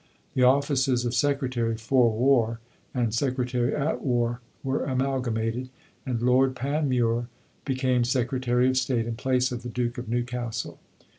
[0.33, 2.59] The offices of Secretary for War
[2.91, 5.69] and Secretary at War were amalgamated,
[6.07, 7.27] and Lord Panmure
[7.65, 10.79] became Secretary of State in place of the Duke of Newcastle.